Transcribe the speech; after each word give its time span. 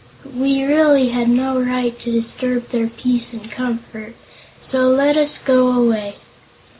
"We 0.35 0.63
really 0.63 1.09
had 1.09 1.29
no 1.29 1.59
right 1.61 1.99
to 1.99 2.11
disturb 2.11 2.69
their 2.69 2.87
peace 2.87 3.33
and 3.33 3.51
comfort; 3.51 4.15
so 4.59 4.87
let 4.89 5.15
us 5.15 5.37
go 5.37 5.71
away." 5.71 6.15